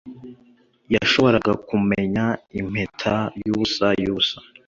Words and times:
Yashoboraga 0.93 1.53
kumenya 1.67 2.25
impeta 2.59 3.15
yubusa 3.45 3.87
yubusa 4.03 4.37